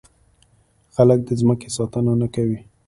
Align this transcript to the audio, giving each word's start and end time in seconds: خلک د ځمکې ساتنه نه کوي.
خلک 0.95 1.19
د 1.25 1.29
ځمکې 1.39 1.69
ساتنه 1.75 2.13
نه 2.21 2.27
کوي. 2.35 2.59